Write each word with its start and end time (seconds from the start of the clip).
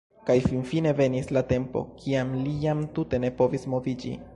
Kaj 0.27 0.35
finfine 0.45 0.93
venis 1.01 1.29
la 1.39 1.45
tempo, 1.53 1.85
kiam 2.01 2.35
li 2.47 2.59
jam 2.67 2.85
tute 2.97 3.25
ne 3.27 3.35
povis 3.43 3.73
moviĝi. 3.77 4.21